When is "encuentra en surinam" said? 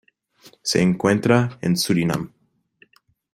0.81-2.33